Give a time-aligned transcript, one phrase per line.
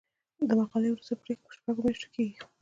[0.47, 2.39] د مقالې وروستۍ پریکړه په شپږو میاشتو کې کیږي.